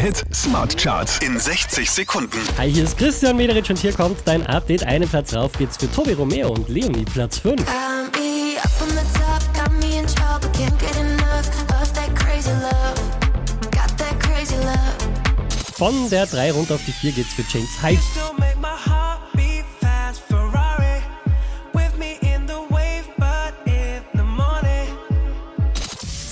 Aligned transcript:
Hit 0.00 0.24
Smart 0.32 0.78
Charts 0.78 1.18
in 1.18 1.38
60 1.38 1.90
Sekunden. 1.90 2.38
Hi, 2.56 2.72
hier 2.72 2.84
ist 2.84 2.96
Christian 2.96 3.36
Mederich 3.36 3.68
und 3.68 3.78
hier 3.78 3.92
kommt 3.92 4.16
dein 4.24 4.46
Update. 4.46 4.82
Einen 4.82 5.06
Platz 5.06 5.34
rauf 5.34 5.52
geht's 5.52 5.76
für 5.76 5.92
Tobi 5.92 6.14
Romeo 6.14 6.48
und 6.48 6.70
Leonie 6.70 7.04
Platz 7.04 7.38
5. 7.40 7.58
Got 7.58 8.18
me 8.18 8.56
up 8.62 8.70
on 8.80 8.88
the 8.88 9.04
top, 9.12 9.42
got 9.52 9.70
me 9.78 9.98
in 9.98 10.06
trouble, 10.06 10.48
can't 10.54 10.78
get 10.78 10.96
enough 10.96 11.46
of 11.78 11.92
that 11.92 12.16
crazy 12.16 12.50
love. 12.62 12.98
Got 13.72 13.94
that 13.98 14.18
crazy 14.20 14.56
love. 14.56 14.96
Von 15.76 16.08
der 16.08 16.24
3 16.24 16.52
runter 16.52 16.76
auf 16.76 16.84
die 16.86 16.92
4 16.92 17.12
geht's 17.12 17.34
für 17.34 17.44
James 17.52 17.82
Hype. 17.82 17.98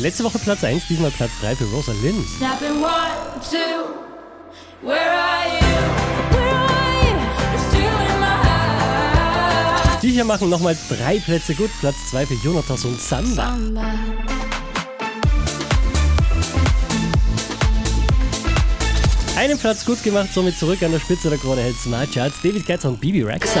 Letzte 0.00 0.24
Woche 0.24 0.38
Platz 0.38 0.64
1, 0.64 0.84
diesmal 0.88 1.10
Platz 1.10 1.30
3 1.42 1.56
für 1.56 1.64
Rosalind. 1.64 2.26
Snapping 2.38 2.80
one, 2.80 2.90
two, 3.42 3.58
where 4.80 4.98
are 5.12 5.44
you? 5.44 5.76
Where 6.30 6.54
are. 6.54 6.80
Die 10.02 10.08
hier 10.08 10.24
machen 10.24 10.48
nochmal 10.48 10.74
drei 10.88 11.18
Plätze 11.18 11.54
gut. 11.54 11.68
Platz 11.80 11.96
2 12.10 12.24
für 12.24 12.34
Jonathas 12.42 12.86
und 12.86 12.98
Samba. 12.98 13.48
Samba. 13.48 13.92
Einen 19.36 19.58
Platz 19.58 19.84
gut 19.84 20.02
gemacht, 20.02 20.30
somit 20.32 20.58
zurück 20.58 20.82
an 20.82 20.92
der 20.92 21.00
Spitze 21.00 21.28
der 21.28 21.38
Krone 21.38 21.60
Hit 21.60 21.76
Smart 21.78 22.10
Charts. 22.10 22.40
David 22.42 22.64
Guetta 22.64 22.88
und 22.88 22.98
Bibi 22.98 23.22
Rexa. 23.22 23.60